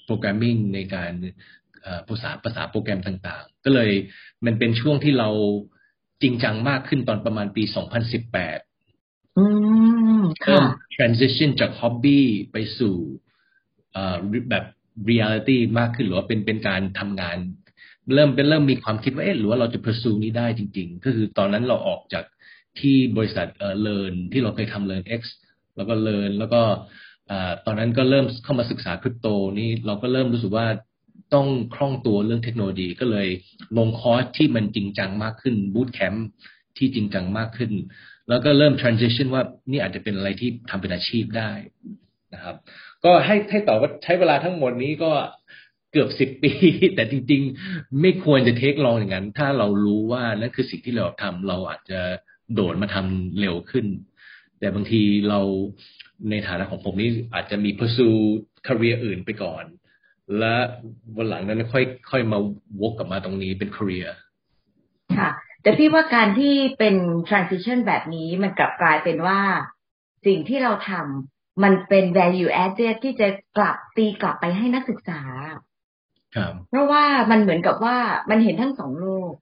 [0.05, 1.13] โปรแกรมมิ่งในการ
[2.09, 3.91] ภาษาภาษาโปรแกรมต่างๆ ก็เลย
[4.47, 5.31] มันเป็นช่วงที่เรา
[6.23, 7.63] จริงจังมากขึ้นตอนประมาณปี
[8.51, 9.45] 2018อื
[10.21, 10.65] มเริ่ม
[10.97, 12.21] transition จาก hobby
[12.53, 12.95] ไปสู่
[14.51, 14.65] แบบ
[15.09, 17.39] reality มากขึ้นหรือว่าเป็นเป็นการทำงาน
[18.15, 22.25] เริ่มเป็นเริ่มมีความคิดว่าเอ๊ะหรือว่าเราจะ pursue นี้ได้จริง ๆ ก็คือตอนนั้นเราออกจาก
[22.81, 25.23] ที่บริษัทเอ่อเลินที่เราเคยทำเลิน X
[25.77, 26.63] แล้วก็เลินแล้วก็
[27.67, 29.27] ตอนนั้นก็เริ่มเข้ามาศึกษาคริปโต
[29.59, 30.67] นี่เราก็เริ่มรู้สึกว่า
[31.35, 33.29] ต้องคล่องตัวเรื่องเทคโนโลยีก็เลย
[33.79, 36.27] ลงคอร์สที่มันจริงจังมากขึ้นบูตแคมป์
[36.77, 37.73] ที่จริงจังมากขึ้น
[38.29, 41.51] แล้วก็เริ่ม transition ว่านี่อาจจะเป็นอะไรที่ทำเป็นอาชีพได้
[42.35, 42.57] นะครับ
[43.05, 45.13] ก็ให้ให้ตอบว่าใช้เวลาทั้งหมดนี้ก็
[45.93, 46.53] เกือบสิบปี
[46.95, 52.01] แต่จริง ๆ ไม่ควรจะเทคลองอย่างนั้น ถ้าเรารู้ว่านั่นคือสิ่งที่เราทำเราอาจจะ
[52.55, 53.87] โดดมาทำเร็วขึ้น
[54.59, 55.41] แต่บางทีเรา
[56.31, 58.21] ในฐานะของผมนี่อาจจะมี pursue
[58.67, 59.65] career อื่นไปก่อน
[60.39, 60.55] และ
[61.17, 62.39] วันหลังนั้นค่อยค่อยมา
[62.81, 64.09] วกกลับมาตรงนี้เป็น career
[65.19, 65.31] ค่ะ
[65.63, 66.97] แต่พี่ว่าการที่เป็น
[67.29, 69.41] transition แบบนี้มันกลับกลายเป็นว่า
[70.27, 75.21] สิ่งที่เราทำ มันเป็น value added ที่จะกลับตีกลับไปให้นักศึกษา
[76.69, 77.97] เพราะว่ามันเหมือนกับว่า
[78.31, 79.33] มันเห็นทั้งสองโลก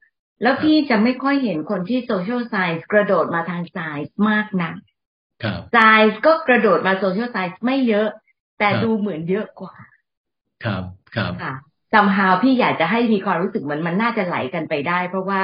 [0.43, 4.75] แล้วพี่จะไม่ค่อยเห็นคนที่ social science กระโดดมาทาง science มากนัก
[5.73, 8.09] science ก็กระโดดมา social science ไม่เยอะ
[8.59, 9.75] แต่ดูเหมือนเยอะกว่า
[10.65, 10.83] ครับ
[11.15, 11.55] ครับค่ะ
[11.93, 15.43] ซัมฮาวพี่อยากจะให้มีความรู้สึกเหมือนมันน่าจะไหลกันไปได้ เพราะว่า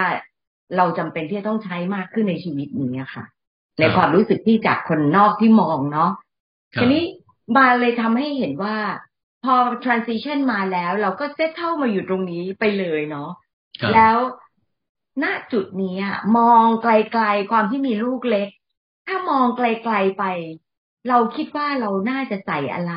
[0.76, 3.24] เราจำเป็นที่จะต้องใช้มากขึ้นในชีวิตนี้ค่ะ
[3.80, 6.10] ในความรู้สึกที่จากคนนอกที่มองเนาะ
[6.80, 7.04] ทีนี้
[7.56, 8.76] บาเลยทำให้เห็นว่า
[9.44, 9.54] พอ
[9.84, 13.30] transition มาแล้ว เราก็เซตเท่ามาอยู่ตรงนี้ไปเลยเนาะ
[13.94, 14.16] แล้ว
[15.22, 15.96] ณจุดนี้
[16.38, 16.86] มองไก
[17.20, 18.48] ลๆความที่มีลูกเล็ก
[19.08, 20.24] ถ้ามองไกลๆไป
[21.08, 22.94] เราคิดว่าเราน่าจะใส่อะไร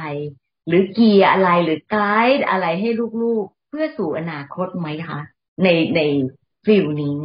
[0.67, 1.97] หรือเกียร์อะไรหรือไก
[2.37, 2.89] ด์อะไรให้
[3.23, 5.19] ลูกๆ เพื่อสู่อนาคตไหมคะ
[5.63, 5.99] ในใน
[6.65, 7.17] ฟิลนี้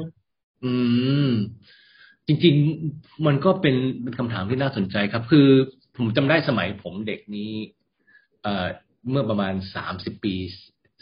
[0.65, 0.73] อื
[1.29, 1.31] ม
[2.27, 2.55] จริง
[2.91, 5.49] ๆ มันก็เป็นเป็นคำถามที่น่าสนใจครับ คือ
[5.97, 7.51] ผมจำได้สมัยผมเด็กนี้
[8.43, 8.67] เอ่อ
[9.11, 10.35] เมื่อประมาณสามสิบปี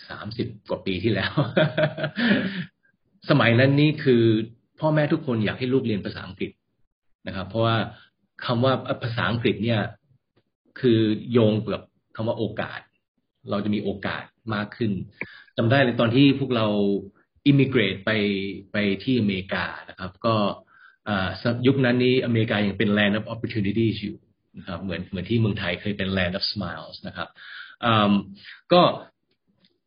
[0.09, 1.32] สามสิบกว่าปีที่แล้ว
[3.30, 4.25] สมัยนั้นนี่คือ
[4.80, 6.50] พ่อแม่ทุกคนอยากให้ลูกเรียนภาษาอังกฤษ
[7.26, 7.76] นะครับ เพราะว่า
[8.44, 9.80] คำว่าภาษาอังกฤษเนี่ย
[10.80, 11.00] คือ
[11.32, 11.82] โยงกับ
[12.16, 12.80] คำว่าโอกาส
[13.50, 14.92] เราจะมีโอกาสมากขึ้น
[15.56, 16.66] จำได้เลยตอนที่พวกเรา
[17.47, 18.11] อิมิเกรตไป
[18.72, 20.35] ไปที่อเมริกานะครับ ก็
[21.66, 24.16] ยุคนั้นนี้อเมริกายังเป็น land of opportunities อยู่
[24.58, 27.28] นะครับเหมือนเหมือนที่เมืองไทยเคยเป็น land of smiles นะครับ
[28.72, 28.82] ก็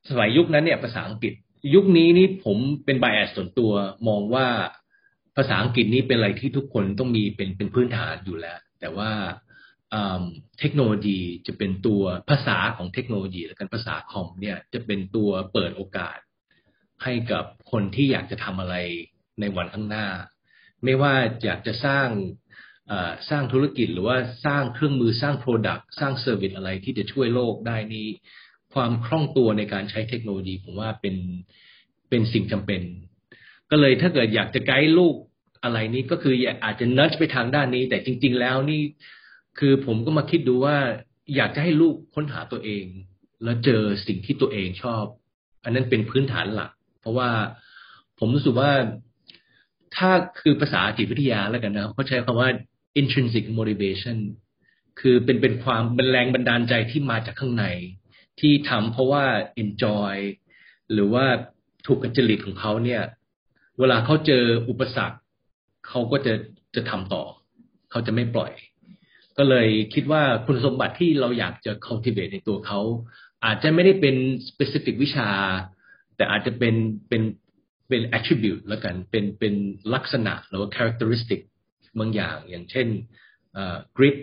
[0.10, 1.34] สมัยยุคนั้นเนี่ยภาษาอังกฤษ
[1.76, 3.71] ยุคนี้นี่ผมเป็น bias ส่วนตัว
[4.08, 4.47] มองว่า
[5.38, 9.12] ภาษาอังกฤษนี้เป็นอะไรที่ทุกคนต้องมีเป็นเป็นพื้นฐานอยู่แล้ว แต่ว่า
[10.60, 16.17] เทคโนโลยีจะเป็นตัวภาษาของเทคโนโลยี และการภาษาคอมเนี่ยจะเป็นตัวเปิดโอกาส
[17.04, 18.76] ให้กับคนที่อยากจะทำอะไร
[19.39, 20.08] ในวันข้างหน้า
[20.84, 22.08] ไม่ว่าอยากจะสร้าง
[23.30, 28.08] สร้างธุรกิจหรือว่าสร้างเครื่องมือสร้าง product สร้าง service อะไรที่จะช่วยโลกได้นี้
[28.74, 31.15] ความคล่องตัวในการใช้เทคโนโลยีผมว่าเป็น
[32.10, 32.82] เป็นสิ่งจำเป็น
[33.72, 35.15] ก็เลยถ้าเกิดอยากจะไกด์ลูก
[35.63, 38.82] อะไรนี้ก็คืออาจจะนัดไปทางด้านนี้ แต่จริง ๆ แล้วนี่
[39.60, 40.78] คือผมก็มาคิดดูว่า
[41.36, 42.86] อยากจะให้ลูกค้นหาตัวเอง
[43.43, 45.04] แล้วเจอสิ่งที่ตัวเองชอบ
[45.63, 47.30] อันนั้นเป็นพื้นฐานหลัก เพราะว่า
[48.19, 48.72] ผมรู้สึกว่า
[49.96, 52.50] ถ้าคือภาษาจิตวิทยาแล้วกันนะเขาใช้คำว่า
[53.00, 54.18] intrinsic motivation
[55.00, 57.66] คือเป็นเป็นความเป็นแรงบันดาลใจที่มาจากข้างใน
[58.40, 59.26] ที่ทำเพราะว่า
[59.64, 60.16] enjoy
[60.94, 61.26] หรือว่า
[61.86, 63.02] ถูกกัจจริตของเขาเนี่ย
[63.80, 65.18] เวลาเขาเจออุปสรรค
[65.88, 66.34] เขาก็จะ
[66.76, 67.24] จะทำต่อ
[67.92, 68.52] เขาจะไม่ปล่อย
[69.38, 72.80] ก็เลยคิดว่าคุณสมบัติที่เราอยากจะ cultivate ในตัวเขา
[73.46, 74.16] อาจจะไม่ได้เป็น
[74.50, 75.30] specific วิชา
[76.16, 76.76] แต่อาจจะเป็น
[77.10, 77.22] เป็น
[77.90, 79.54] เป็น attribute แล้วกัน เป็นเป็น
[79.94, 81.42] ลักษณะหรือว่า characteristic
[82.00, 82.88] บางอย่างอย่างเช่น
[83.98, 84.16] กริด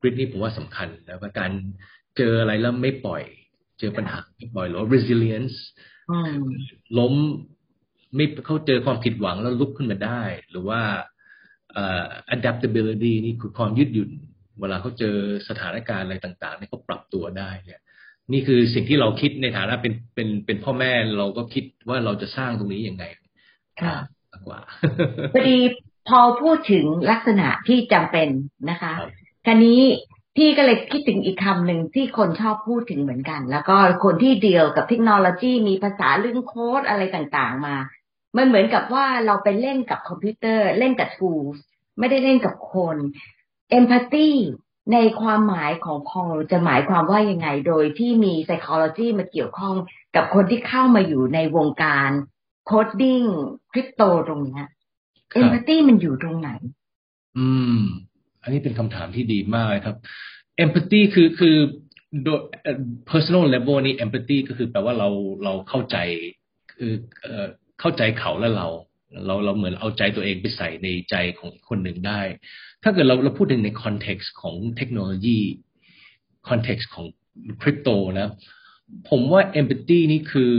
[0.00, 1.52] กริดนี่ผมว่าสำคัญแล้วก็การ
[2.16, 3.22] เจออะไรแล้วไม่ปล่อย
[3.78, 5.56] เจอปัญหาไม่ปล่อยหรือ resilience
[6.98, 7.14] ล้ม
[8.14, 10.80] ไม่เขาเจอความผิดหวังแล้วลุกขึ้นมาได้ หรือว่า
[12.34, 14.10] adaptability นี่คือความยืดหยุ่น
[14.60, 15.16] เวลาเขาเจอ
[15.48, 17.80] สถานการณ์อะไรต่างๆเนี่ยเขาปรับตัวได้เนี่ย
[18.32, 23.04] นี่คือสิ่งที่เราคิดในฐานะเป็นเป็นเป็นพ่อแม่เราก็คิดว่าเราจะสร้างตรงนี้ยังไง
[24.48, 24.60] กว่า
[25.32, 25.56] พอดี
[26.08, 28.28] พอพูดถึงลักษณะที่จำเป็น
[28.70, 28.92] นะคะ
[29.46, 29.82] คันนี้
[30.36, 37.76] พี่ก็เลยคิดถึงอีกคำหนึ่งที่คนชอบพูดถึงเหมือนกัน แล้วก็คนที่เดียวกับเทคโนโลยีมีภาษาเรื่องโค้ดอะไรต่างๆมา
[38.36, 41.56] มันเหมือนกับว่าเราไปเล่นกับคอมพิวเตอร์เล่นกับ tools
[41.98, 42.96] ไม่ได้เล่นกับคน
[43.78, 44.30] empathy
[44.92, 49.74] ในความหมายของพอจะหมายความว่ายังไง โดยที่มี psychology มาเกี่ยวข้อง
[50.16, 52.10] กับคนที่เข้ามาอยู่ในวงการ
[52.70, 53.26] coding
[53.72, 54.60] คริปโตตรงนี้
[55.34, 56.50] เอมพัตตีมันอยู่ตรงไหน
[57.38, 57.78] อืม
[58.42, 59.96] อันนี้เป็นคำถามที่ดีมากครับ
[60.56, 61.56] เอมพัตตีคือคือ
[62.24, 62.40] โดย
[63.10, 65.08] personal level นี่เอมพัตตีก็คือแปลว่าเรา
[65.44, 65.96] เราเข้าใจ
[66.72, 67.46] คือเอ่อ
[67.80, 68.68] เข้าใจเขาและเรา
[69.26, 72.20] เราเราเหมือนเอาใจตัวเองไปใส่ในใจของคนหนึ่งได้
[72.82, 75.40] ถ้าเกิดเราเราพูดถึงในคอนเท็กซ์ของเทคโนโลยี
[76.48, 77.06] context ของ
[77.62, 77.88] คริปโต
[78.20, 78.28] นะ
[79.10, 80.52] ผมว่า empathy นี่คือ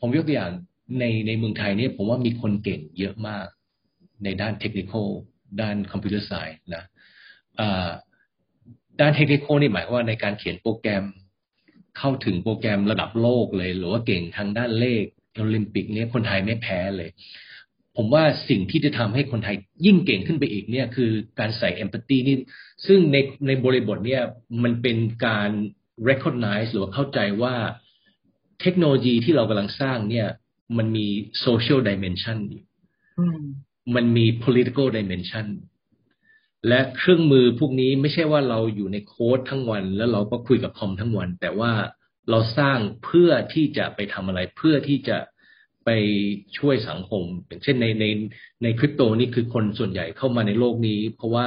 [0.00, 0.52] ผมยกตัวอย่าง
[0.98, 3.46] ในในเมืองไทยเนี่ยผมว่ามีคนเก่งเยอะมาก
[4.24, 4.92] ในด้านเทคนิค
[5.60, 6.84] ด้าน computer science นะ
[9.00, 11.04] ด้านเทคนิคนี่หมายว่าในการเขียนโปรแกรม
[11.98, 17.10] เข้าถึงโปรแกรมระดับโลกเลย หรือว่าเก่งทางด้านเลขโอลิมปิกเนี่ยคนไทยไม่แพ้เลย
[17.96, 22.36] ผมว่าสิ่งที่จะทำให้คนไทยยิ่งเก่งขึ้นไปอีกเนี่ยคือการใส่เอมพัตตีนี่
[22.86, 24.22] ซึ่งในในบริบทเนี่ย
[24.62, 25.50] มันเป็นการ
[26.08, 27.54] recognize หรือว่าเข้าใจว่า
[28.60, 30.28] เทคโนโลยีที่เรากำลังสร้างเนี่ย
[30.78, 31.06] มันมี
[31.44, 32.38] social dimension
[33.94, 35.46] มันมี political dimension
[36.68, 41.72] และเครื่องมือพวกนี้ไม่ใช่ว่าเราอยู่ในโค้ดทั้งวัน แล้วเราก็คุยกับคอมทั้งวัน แต่ว่า
[42.30, 45.18] เราสร้างเพื่อที่จะไปทำอะไร เพื่อที่จะ
[45.84, 45.90] ไป
[46.58, 48.04] ช่วยสังคม อย่างเช่นในใน
[48.62, 51.46] ในคริปโตนี่คือคนส่วนใหญ่เข้ามาในโลกนี้ เพราะว่า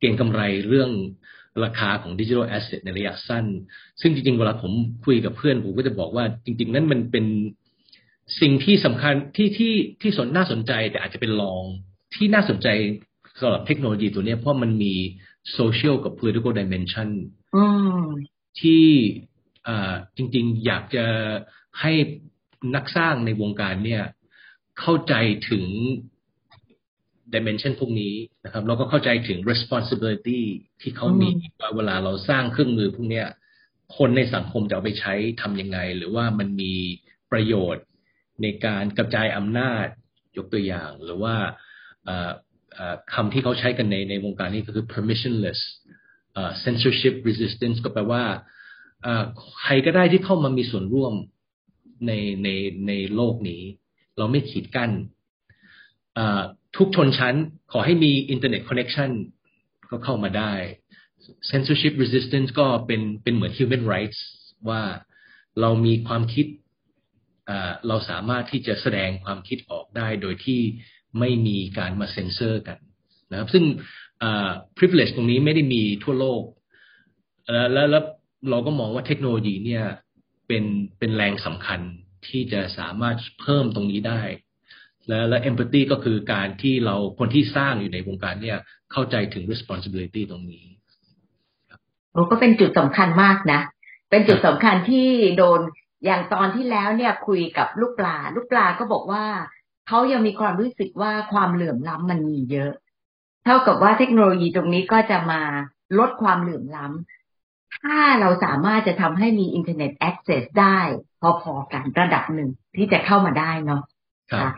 [0.00, 0.90] เก่งกำไรเรื่อง
[1.64, 3.46] ราคาของดิจิทัลแอสเซทในระยะสั้น
[4.00, 4.72] ซึ่งจริงๆ เวลาผม
[5.04, 7.26] คุยกับเพื่อน ผมก็จะบอกว่าจริง ๆ นั้นมันเป็น
[8.40, 11.62] สิ่งที่สำคัญที่ที่ที่สนน่าสนใจ แต่อาจจะเป็นลอง
[12.14, 12.68] ที่น่าสนใจ
[13.40, 14.94] สำหรับเทคโนโลยีตัวนี้เพราะมันมี
[15.52, 17.08] โซเชียลกับ political dimension
[18.60, 18.86] ที่
[20.16, 21.06] จริง ๆ อยากจะ
[21.80, 21.92] ให้
[22.74, 24.04] นักสร้างในวงการเนี่ย
[24.80, 25.14] เข้าใจ
[25.50, 25.66] ถึง
[27.34, 28.14] dimension พวกนี้
[28.44, 30.40] นะครับ แล้วก็เข้าใจถึง responsibility
[30.80, 31.28] ที่เขามี
[31.60, 33.24] ว่าเวลาเราสร้างเครื่องมือพวกนี้
[33.96, 36.74] คนในสังคมจะเอาไปใช้ทำยังไง หรือว่ามันมี
[37.32, 37.84] ประโยชน์
[38.42, 39.86] ในการกระจายอำนาจ
[40.36, 41.36] ยกตัวอย่าง หรือว่า
[43.12, 45.60] คำที่เขาใช้กันในในวงการนี้ก็คือ permissionless
[46.64, 48.24] censorship resistance ก็แปลว่า
[49.62, 51.14] ใครก็ได้ที่เข้ามามีส่วนร่วม
[52.06, 52.48] ในใน
[52.86, 53.62] ในโลกนี้
[54.18, 54.90] เราไม่กีดกัน
[56.76, 57.34] ทุกชนชั้น
[57.72, 59.10] ขอให้มีอินเทอร์เน็ต connection
[59.90, 60.52] ก็เข้ามาได้
[61.50, 64.20] censorship resistance ก็เป็นเป็นเหมือน human rights
[64.68, 64.82] ว่า
[65.60, 66.46] เรามีความคิด
[67.88, 70.60] เราสามารถที่จะแสดงความคิดออกได้โดยที่
[71.18, 72.78] ไม่มีการมาเซ็นเซอร์กัน
[73.30, 73.64] นะครับ ซึ่ง
[74.78, 76.42] privilege ตรงนี้ไม่ได้มีทั่วโลก
[77.72, 78.04] แล้วแล้ว
[78.50, 79.84] เราก็มองว่าเทคโนโลยีเนี่ย
[80.46, 80.64] เป็น
[80.98, 81.80] เป็นแรงสำคัญ
[82.28, 84.20] ที่จะสามารถเพิ่มตรงนี้ได้
[85.08, 88.58] และและ empathy ก็คือการที่เราคนที่สร้างอยู่ในวงการเนี่ย
[88.92, 90.64] เข้าใจถึง responsibility ตรงนี้
[92.12, 93.60] โอ้ก็เป็นจุดสำคัญมากนะ
[94.10, 95.06] เป็นจุดสำคัญที่
[95.38, 95.60] โดน
[96.04, 99.24] อย่างตอนที่แล้วเนี่ยคุยกับลูกปลา ลูกปลาก็บอกว่า
[99.88, 102.72] เขายังมีความรู้สึกว่าความเหลื่อมล้ำมันมีเยอะ
[103.44, 105.40] เท่ากับว่าเทคโนโลยีตรงนี้ก็จะมา
[105.98, 110.78] ลดความเหลื่อมล้ำถ้าเราสามารถจะทำให้มีอินเทอร์เน็ต access ได้
[111.42, 113.82] พอๆกันระดับหนึ่งที่จะเข้ามาได้เนาะ
[114.32, 114.52] ครับ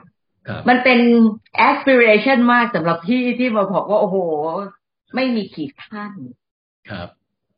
[0.68, 1.00] มันเป็น
[1.68, 4.18] aspiration มากสำหรับพี่ที่มาบอกว่า โอ้โห
[5.14, 7.08] ไม่มีขีดขั้นครับ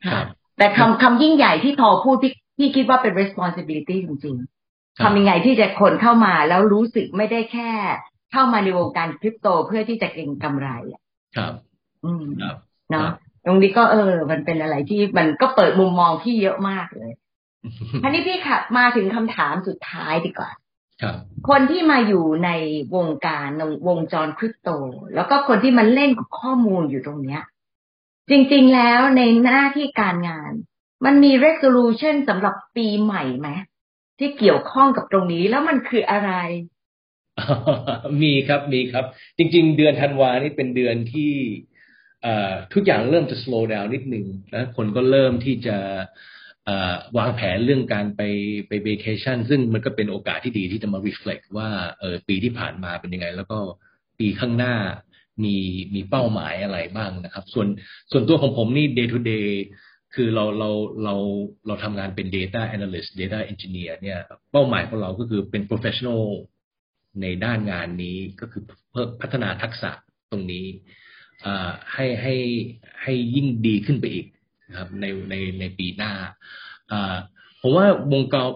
[0.07, 0.27] ครับ
[0.59, 7.71] แต่คำคำยิ่งใหญ่ที่พอพูดพี่ พี่คิดว่าเป็น responsibility จริงๆทำยังไงที่จะคนเข้ามาแล้วรู้สึกไม่ได้แค่
[8.33, 10.69] เข้ามาในวงการคริปโตเพื่อที่จะเก็งกำไร
[11.37, 11.53] ครับ
[12.05, 12.25] อืม
[12.91, 13.09] เนาะ
[13.47, 17.13] ตรงนี้ก็เออ มันเป็นอะไรที่มันก็เปิดมุมมองพี่เยอะมากเลย
[18.03, 20.51] ทีนี้พี่ค่ะมาถึงคำถามสุดท้ายดีกว่า
[21.49, 22.51] คนที่มาอยู่ใน
[22.95, 23.49] วงการ
[23.89, 24.71] วงจรคริปโต
[25.15, 27.43] แล้วก็คนที่มันเล่นกับข้อมูลอยู่ตรงเนี้ย
[28.31, 30.53] จริง ๆแล้วในหน้าที่การงาน
[31.05, 33.49] มันมี resolution สำหรับปีใหม่ไหม
[34.19, 36.33] ที่เกี่ยวข้องกับตรงนี้แล้วมันคืออะไร
[38.23, 39.05] มีครับมีครับ
[39.39, 41.33] จริง ๆ เดือนธันวานี่เป็นเดือนที่
[42.73, 45.77] ทุกอย่างเริ่มจะ slow down นิดนึงนะคนก็เริ่มที่จะ
[47.19, 48.23] วางแผนเรื่องการไป
[48.69, 51.69] ไป vacation ซึ่งมันก็เป็นโอกาสที่ดีที่จะมา reflect ว่า
[52.01, 53.59] เออปีที่ผ่านมาเป็นยังไง แล้วก็
[54.19, 54.77] ปีข้างหน้า
[55.45, 55.57] มี
[55.95, 57.69] มีเป้าหมายอะไรบ้างนะครับ ส่วน
[58.11, 59.49] ส่วนตัวของผมนี่ day to day
[60.15, 60.71] คือเราเรา
[61.05, 61.15] เรา
[61.67, 64.21] เราทำงานเป็น data analyst data engineer เนี่ย
[64.53, 66.25] เป้าหมายของเราก็คือเป็น professional
[67.23, 69.91] ในด้านงานนี้ก็คือเพิ่มพัฒนาทักษะ
[70.31, 70.67] ตรงนี้
[71.93, 72.35] ให้ให้
[73.03, 74.27] ให้ยิ่งดีขึ้นไปอีก
[74.69, 76.13] นะครับในในในปีหน้า
[77.61, 78.49] ผมว่าวงการ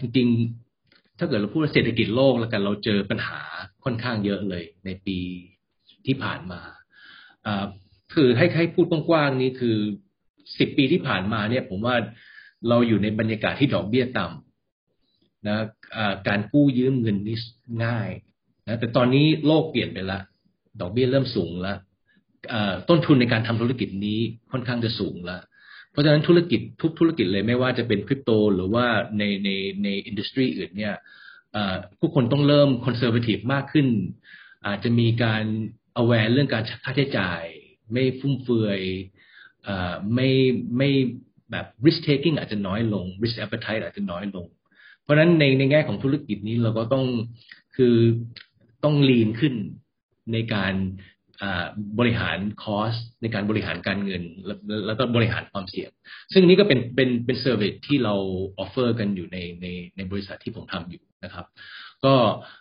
[0.00, 0.28] จริง
[0.74, 3.40] ๆ ถ้าเกิดเราพูดเศรษฐกิจโลกแล้วกันเราเจอปัญหา
[3.84, 5.18] ค่อนข้างเยอะเลยในปี
[6.06, 6.60] ที่ผ่านมา
[8.14, 9.78] คือให้ให้พูดกว้างๆนี้คือ
[10.58, 11.96] สิบปีที่ผ่านมาเนี่ย ผมว่า
[12.68, 15.58] เราอยู่ในบรรยากาศที่ดอกเบี้ยต่ำนะ
[16.28, 17.38] การกู้ยืมเงินนี่
[17.84, 18.10] ง่าย
[18.68, 20.18] นะแต่ตอนนี้โลกเปลี่ยนไปละ
[20.80, 21.78] ดอกเบี้ยเริ่มสูงล้ว
[22.88, 24.18] ต้นทุนในการทำธุรกิจนี้
[24.52, 25.40] ค่อนข้างจะสูงล้ว
[25.90, 28.86] เพราะฉะนั้นธุรกิจทุกธุรกิจเลยไม่ว่าจะเป็นคริปโต หรือว่า
[29.18, 29.48] ในใน
[29.82, 30.94] ในอินดัสทรีอื่นเนี่ย
[31.98, 33.86] ผู้คนต้องเริ่มคอนเซอร์เวทีฟมากขึ้น
[34.66, 35.44] อาจจะมีการ
[36.00, 37.42] aware เรื่องการค่าใช้จ่าย
[37.92, 38.80] ไม่ฟุ่มเฟือย
[40.14, 40.28] ไม่
[40.76, 40.88] ไม่
[41.50, 44.46] แบบ risk taking อาจจะน้อยลง risk appetite อาจจะน้อยลง
[45.02, 47.04] เพราะฉะนั้นในในแง่ของธุรกิจนี้เราก็ต้อง
[47.76, 47.96] คือ
[48.84, 49.54] ต้อง lean ขึ้น
[50.32, 50.74] ในการ
[51.98, 54.22] บริหารคอสในการบริหารการเงิน
[54.86, 55.90] แล้วก็บริหารความเสี่ยง
[56.32, 58.14] ซึ่งนี้ก็เป็นเป็นเป็นเซอร์วิสที่เรา
[58.58, 61.46] offer กันอยู่ในในในบริษัทที่ผมทำอยู่นะครับ
[62.04, 62.14] ก็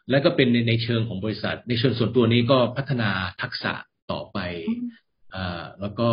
[0.10, 3.10] และก็เป็นในในเชิงของบริษัท ในเชิงส่วนตัวนี้ก็พัฒนา
[3.42, 3.74] ทักษะ
[4.12, 4.40] ต่อไป
[5.36, 6.10] อ่าแล้วก็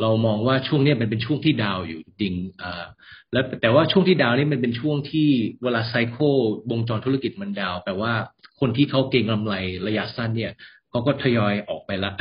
[0.00, 2.84] เรามองว่าช่วงนี้มันเป็นช่วงที่ down อยู่จริงอ่า
[3.32, 5.28] แล้วแต่ว่าช่วงที่ down นี่มันเป็นช่วงที่
[5.62, 6.22] เวลา cycle
[6.70, 8.12] วงจรธุรกิจมัน down แปลว่า
[8.60, 9.54] คนที่เขาเก่งกำไร
[9.86, 10.52] ระยะสั้นเนี่ย
[10.90, 12.12] เขาก็ทยอยออกไปละ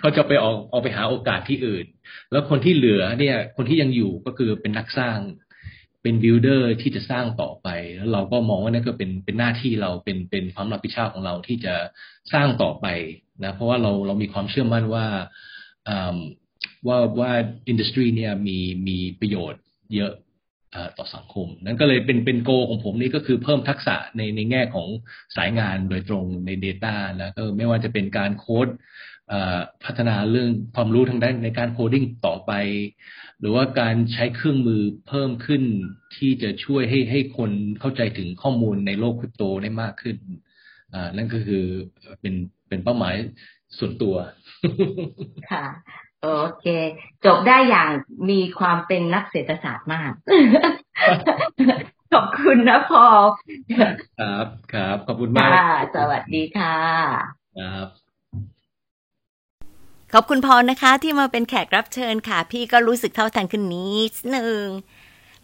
[0.00, 1.86] เขาจะไปออกออกไปหาโอกาสที่อื่น
[2.32, 5.18] แล้วคนที่เหลือเนี่ย คนที่ยังอยู่ก็คือเป็นนักสร้าง
[6.02, 11.74] เป็น builder ที่จะสร้างต่อไป แล้วเราก็มองว่านั่นก็เป็นเป็นหน้าที่เราเป็นเป็นความรับผิดชอบของเราที่จะ
[12.32, 12.86] สร้างต่อไป
[13.44, 15.04] นะ เพราะว่าเราเรามีความเชื่อมั่นว่า
[16.86, 17.32] ว่าว่า
[17.68, 19.62] industry เนี่ยมีมีประโยชน์
[19.96, 20.12] เยอะ
[20.98, 24.88] ต่อสังคม นั้นก็เลยเป็นเป็น goal ของผมนี่ก็คือเพิ่มทักษะในในแง่ของ
[25.36, 28.68] สายงานโดยตรงใน Data แล้วก็ไม่ว่าจะเป็นการโค้ด
[29.84, 32.52] พัฒนาเรื่องความรู้ทางด้านในการโคดิ้งต่อไป
[33.40, 35.62] หรือว่าการใช้เครื่องมือเพิ่มขึ้น
[36.16, 40.16] ที่จะช่วยให้ให้คนเข้าใจถึงข้อมูลในโลกคริปโตได้มากขึ้น
[41.16, 41.64] นั่นก็คือ
[42.20, 42.34] เป็น
[42.68, 43.14] เป็นเป้าหมาย
[43.78, 44.14] ส่วนตัว
[45.52, 45.66] ค่ะ
[46.22, 46.30] โอ
[46.60, 46.66] เค
[47.24, 47.88] จบได้อย่าง
[48.30, 50.12] มีความเป็นนักเศรษฐศาสตร์มาก
[52.12, 53.06] ขอบคุณนะพอ
[53.72, 55.50] ครับครับขอบคุณมาก
[55.96, 56.76] สวัสดีค่ะ
[57.58, 57.86] ครับ
[60.12, 64.66] ขอบคุณพอนะคะ ที่มาเป็นแขกรับเชิญค่ะ พี่ก็รู้สึกเท่าทันขึ้นนิดหนึ่ง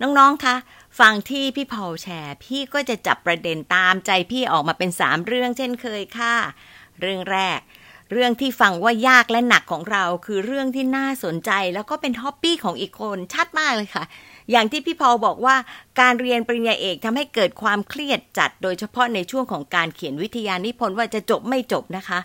[0.02, 0.56] น้องๆคะ
[1.00, 6.36] ฟังที่พี่พอลแชร์ พี่ก็จะจับประเด็นตามใจพี่ออกมาเป็นสามเรื่องเช่นเคยค่ะ
[7.00, 7.58] เรื่องแรก
[8.12, 14.04] เรื่องที่ฟังว่ายากและหนักของเรา คือเรื่องที่น่าสนใจ แล้วก็เป็นฮ็อบปี้ของอีกคนชัดมากเลยค่ะ
[14.50, 15.56] อย่างที่พี่พอบอกว่า
[16.00, 22.18] การเรียนปริญญาเอกทำให้เกิดความเครียดจัด โดยเฉพาะในช่วงของการเขียนวิทยานิพนธ์ว่าจะจบไม่จบนะคะ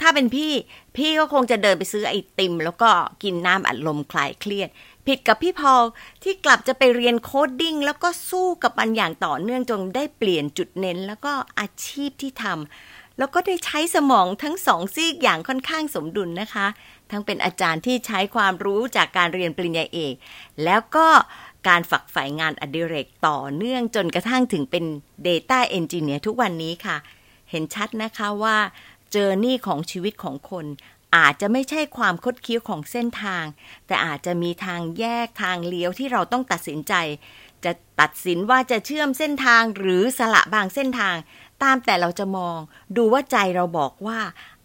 [0.00, 0.52] ถ้าเป็นพี่
[0.96, 2.90] พี่ก็คงจะเดินไปซื้อไอติม แล้วก็
[3.22, 4.68] กินน้ำอัดลมคลายเครียด
[5.06, 5.74] ผิดกับพี่พอ
[6.22, 16.66] ที่กลับจะไปเรียน coding แล้วก็สู้กับมันอย่างต่อเนื่องจนได้เปลี่ยนจุดเน้น แล้วก็อาชีพที่ทำ แล้วก็ได้ใช้สมองทั้งสองซีกอย่างค่อนข้างสมดุลนะคะ
[17.10, 20.14] ทั้งเป็นอาจารย์ที่ใช้ความรู้จากการเรียนปริญญาเอก
[20.64, 21.06] แล้วก็
[21.68, 24.84] การฝักใฝ่งานอดิเรกต่อเนื่องจนกระทั่งถึงเป็น
[25.26, 26.96] Data Engineer ทุกวันนี้ค่ะ
[27.50, 28.56] เห็นชัดนะคะว่า
[29.10, 30.66] เจอร์นี่ของชีวิตของคน
[31.16, 33.44] อาจจะไม่ใช่ความคดเคี้ยวของเส้นทาง
[33.86, 36.94] แต่อาจจะมีทางแยกทางเลี้ยวที่เราต้องตัดสินใจ
[37.64, 41.16] จะตัดสินว่าจะเชื่อมเส้นทางหรือสละบางเส้นทาง
[41.62, 42.58] ตามแต่เราจะมอง
[42.96, 44.18] ดูว่าใจเราบอกว่า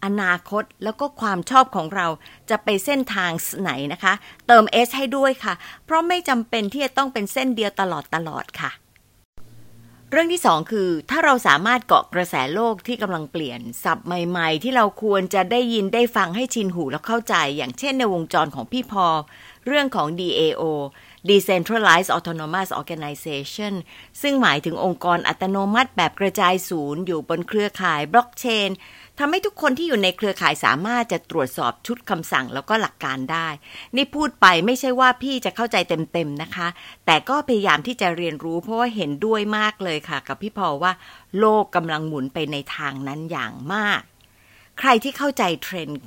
[0.06, 2.08] อนาคตแล้วก็ความชอบของเรา
[2.50, 4.14] จะไปเส้นทางไหนนะคะ
[4.48, 5.54] เติม S ให้ด้วยค่ะ
[5.86, 8.72] เพราะไม่จำเป็นที่จะต้องเป็นเส้นเดียวตลอดตลอดค่ะ
[10.12, 19.08] เรื่องที่สองคือถ้าเราสามารถเกาะกระแสโลกที่กำลังเปลี่ยนสับใหม่ ๆ ที่เราควรจะได้ยินได้ฟังให้ชินหูแล้วเข้าใจ อย่างเช่นในวงจรของพี่พอ
[19.68, 20.64] เรื่องของ DAO
[21.30, 23.74] Decentralized Autonomous Organization
[24.22, 28.70] ซึ่งหมายถึงองค์กรอัตโนมัติแบบกระจายศูนย์อยู่บนเครือข่ายบล็อกเชน
[29.20, 33.48] ทำให้ทุกคนที่อยู่ในเครือข่ายสามารถจะตรวจสอบชุดคำสั่งแล้วก็หลักการได้
[33.96, 36.68] นี่พูดไปไม่ใช่ว่าพี่จะเข้าใจเต็มๆนะคะ
[37.06, 40.92] แต่ก็พยายามที่จะเรียนรู้เพราะว่าเห็นด้วยมากเลยค่ะ กับพี่พอว่า
[41.40, 44.02] โลกกำลังหมุนไปในทางนั้นอย่างมาก
[44.80, 46.00] ใครที่เข้าใจเทรนด์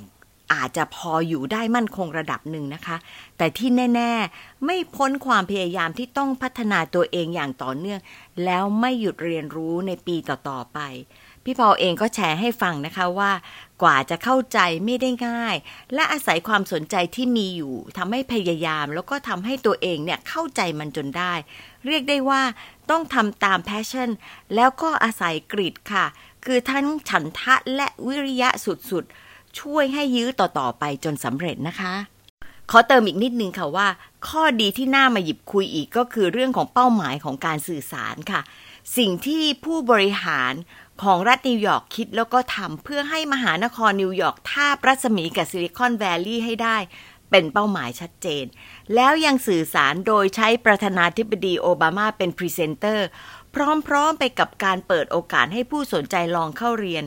[0.53, 2.97] อาจจะพออยู่ได้มั่นคงระดับหนึ่งนะคะ
[3.37, 7.99] แต่ที่แน่ ๆ ไม่พ้นความพยายามที่ต้องพัฒนาตัวเองอย่างต่อเนื่อง
[8.45, 10.79] แล้วไม่หยุดเรียนรู้ในปีต่อ ๆ ไป
[11.43, 13.31] พี่พอเองก็แชร์ให้ฟังนะคะว่า
[13.81, 15.55] กว่าจะเข้าใจไม่ได้ง่าย
[15.93, 21.33] และอาศัยความสนใจที่มีอยู่ทำให้พยายาม แล้วก็ทำให้ตัวเองเนี่ยเข้าใจมันจนได้
[21.85, 22.41] เรียกได้ว่า
[22.89, 24.09] ต้องทำตาม passion
[24.55, 26.05] แล้วก็อาศัย grit ค่ะ
[26.45, 29.13] คือทั้งฉันทะและวิริยะสุดๆ
[29.59, 31.93] ช่วยให้ยื้อต่อๆไปจนสำเร็จนะคะ
[32.71, 33.87] ขอเติมอีกนิดนึงค่ะว่า
[34.27, 38.41] ข้อดีที่น่ามาหยิบคุยอีกก็คือเรื่องของเป้าหมายของการสื่อสารค่ะ
[38.97, 40.53] สิ่งที่ผู้บริหาร
[41.03, 46.77] ของรัฐนิวยอร์กคิดแล้วก็ทำเพื่อให้มหานครนิวยอร์กท้ารัศมีกับซิลิคอนแวลลีย์ให้ได้
[47.29, 48.45] เป็นเป้าหมายชัดเจน
[48.95, 53.07] แล้วยังสื่อสารโดยใช้ประธานาธิบดีโอบามาเป็นพรีเซนเตอร์
[53.87, 57.03] พร้อมๆไปกับการเปิดโอกาสให้ผู้สนใจลองเข้าเรียน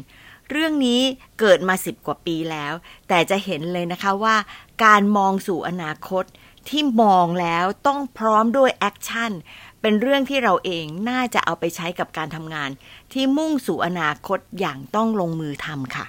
[0.50, 1.00] เรื่องนี้
[1.38, 2.74] เกิดมาสิบกว่าปีแล้ว
[3.08, 4.36] แต่จะเห็นเลยนะคะว่า
[4.84, 6.24] การมองสู่อนาคต
[6.68, 9.32] ที่มองแล้วต้องพร้อมด้วย action
[9.80, 12.70] เป็นเรื่องที่เราเองน่าจะเอาไปใช้กับการทำงาน
[13.12, 16.06] ที่มุ่งสู่อนาคตอย่างต้องลงมือทำค่ะ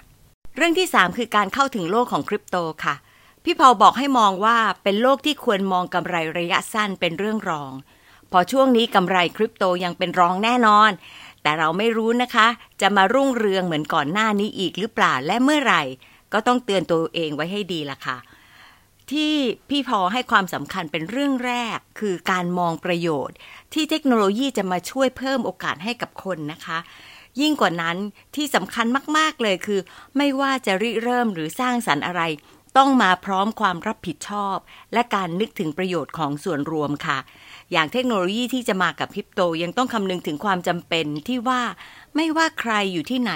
[0.56, 2.95] เรื่องที่ 3 คือการเข้าถึงโลกของคริปโตค่ะ
[3.43, 7.71] พี่พอบอกให้มองว่าเป็นโลกที่ควรมองกำไรระยะสั้นเป็นเรื่องรอง
[8.32, 10.91] พอช่วงนี้กำไรคริปโตยังเป็นรองแน่นอน
[11.48, 12.48] แต่เราไม่รู้นะคะ
[12.82, 15.84] จะมารุ่งเรืองเหมือนก่อนหน้านี้อีกหรือเปล่าและเมื่อไหร่
[16.34, 18.18] ก็ต้องเตือนตัวเองไว้ให้ดีละค่ะ
[19.12, 19.34] ที่
[19.70, 23.36] พี่พอให้ความสำคัญเป็นเรื่องแรก คือการมองประโยชน์
[23.74, 26.78] ที่เทคโนโลยีจะมาช่วยเพิ่มโอกาสให้กับคนนะคะ
[27.42, 27.98] ยิ่งกว่านั้น
[28.36, 28.86] ที่สำคัญ
[29.18, 29.80] มาก ๆ เลยคือ
[30.18, 32.22] ไม่ว่าจะริเริ่มหรือสร้างสรรค์อะไร
[32.78, 34.58] ต้องมาพร้อมความรับผิดชอบ
[34.94, 37.20] และการนึกถึงประโยชน์ของส่วนรวมค่ะ
[37.71, 41.62] อย่างเทคโนโลยีที่จะมากับคริปโตยังต้องคำนึงถึงความจำเป็นที่ว่า
[42.15, 43.34] ไม่ว่าใครอยู่ที่ไหน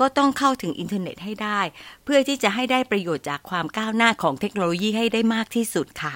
[0.00, 1.60] ก็ต้องเข้าถึงอินเทอร์เน็ตให้ได้
[2.04, 6.14] เพื่อที่จะให้ได้ประโยชน์จากความก้าวหน้าของเทคโนโลยีให้ได้มากที่สุดค่ะ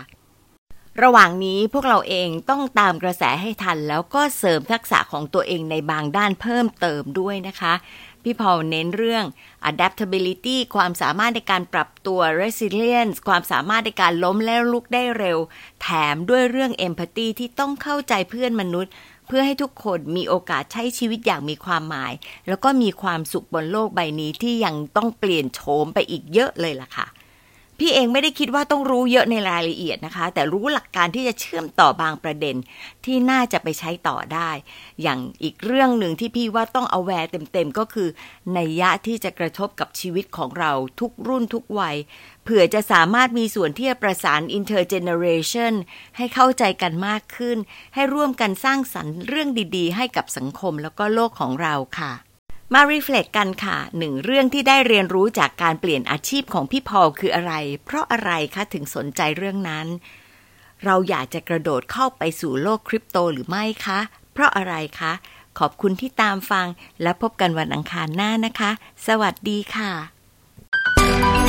[1.02, 7.74] ระหว่างนี้พวกเราเองต้องตามกระแสให้ทัน แล้วก็เสริมทักษะของตัวเองในบางด้านเพิ่มเติมด้วยนะคะ
[8.28, 9.24] พี่พอลเน้นเรื่อง
[9.70, 15.38] adaptability ความสามารถในการปรับตัว resilience ความสามารถในการล้มแล้วลุกได้เร็ว
[15.82, 18.92] แถมด้วยเรื่อง empathy ที่ต้องเข้าใจเพื่อนมนุษย์
[19.26, 22.12] เพื่อให้ทุกคนมีโอกาสใช้ชีวิตอย่างมีความหมาย
[22.48, 27.06] แล้วก็มีความสุขบนโลกใบนี้ที่ยังต้องเปลี่ยนโฉมไปอีกเยอะเลยล่ะค่ะ
[27.80, 32.56] พี่เองไม่ได้คิดว่าต้องรู้เยอะในรายละเอียดนะคะ แต่รู้หลักการที่จะเชื่อมต่อบางประเด็น
[33.04, 34.50] ที่น่าจะไปใช้ต่อได้
[35.02, 38.08] อย่างอีกเรื่องหนึ่งที่พี่ว่าต้องเอาแวร์เต็มๆ ก็คือ
[38.54, 41.96] ในยะที่จะกระทบกับชีวิตของเราทุกรุ่นทุกวัย
[42.44, 45.74] เผื่อจะสามารถมีส่วนที่จะประสาน intergeneration
[46.16, 47.58] ให้เข้าใจกันมากขึ้น
[47.94, 52.12] ให้ร่วมกันสร้างสรรค์เรื่องดีๆ ให้กับสังคมแล้วก็โลกของเราค่ะ
[52.74, 57.52] มารีเฟล็กกันค่ะหนึ่งเรื่องที่ได้เรียนรู้จากการเปลี่ยนอาชีพของพี่พอลคืออะไร
[57.84, 59.86] เพราะอะไรคะถึงสนใจเรื่องนั้น
[60.84, 64.00] เราอยากจะกระโดดเข้าไปสู่โลกคริปโตหรือไม่คะ
[64.32, 65.12] เพราะอะไรคะ
[65.58, 66.66] ขอบคุณที่ตามฟัง
[67.02, 68.70] และพบกันวันอังคารหน้านะคะ
[69.06, 71.45] สวัสดีค่ะ